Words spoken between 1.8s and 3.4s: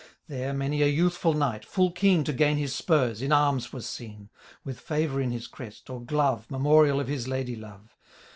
keen To gain his spurs, in